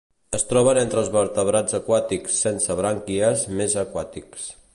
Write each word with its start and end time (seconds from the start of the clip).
Es 0.35 0.45
troben 0.51 0.79
entre 0.83 0.99
els 1.01 1.11
vertebrats 1.17 1.77
aquàtics 1.81 2.39
sense 2.47 2.79
brànquies 2.81 3.45
més 3.61 3.79
aquàtics. 3.85 4.53